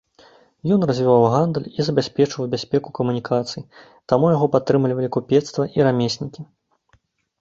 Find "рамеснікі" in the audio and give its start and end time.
5.91-6.41